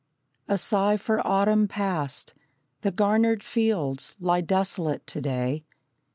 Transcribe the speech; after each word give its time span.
A 0.47 0.57
sigh 0.57 0.97
for 0.97 1.21
autumn 1.27 1.67
past. 1.67 2.33
The 2.81 2.89
garnered 2.89 3.43
fields 3.43 4.15
Lie 4.19 4.41
desolate 4.41 5.05
to 5.05 5.21
day. 5.21 5.63